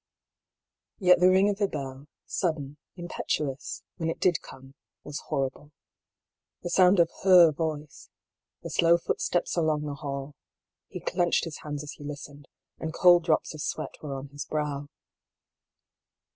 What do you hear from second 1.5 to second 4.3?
the bell, sudden, impetuous, when it